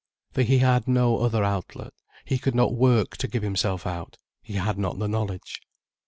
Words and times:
For 0.31 0.41
he 0.41 0.57
had 0.57 0.87
no 0.87 1.19
other 1.19 1.43
outlet, 1.43 1.93
he 2.25 2.39
could 2.39 2.55
not 2.55 2.73
work 2.73 3.17
to 3.17 3.27
give 3.27 3.43
himself 3.43 3.85
out, 3.85 4.17
he 4.41 4.53
had 4.53 4.79
not 4.79 4.97
the 4.97 5.07
knowledge. 5.07 5.61